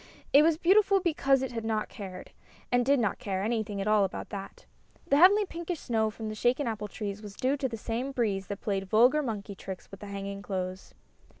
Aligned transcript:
It 0.33 0.41
was 0.41 0.57
beautiful 0.57 0.99
because 0.99 1.43
it 1.43 1.51
had 1.51 1.63
not 1.63 1.87
cared, 1.87 2.31
and 2.71 2.83
did 2.83 2.99
not 2.99 3.19
care, 3.19 3.43
anything 3.43 3.79
at 3.79 3.87
all 3.87 4.03
about 4.03 4.29
that. 4.29 4.65
The 5.05 5.17
heavenly 5.17 5.45
pinkish 5.45 5.79
snow 5.79 6.09
from 6.09 6.27
the 6.27 6.33
shaken 6.33 6.65
apple 6.65 6.87
trees 6.87 7.21
was 7.21 7.35
due 7.35 7.55
to 7.57 7.69
the 7.69 7.77
same 7.77 8.11
breeze 8.11 8.47
that 8.47 8.61
played 8.61 8.89
vulgar 8.89 9.21
monkey 9.21 9.53
tricks 9.53 9.91
with 9.91 9.99
the 9.99 10.07
hanging 10.07 10.41
clothes. 10.41 10.95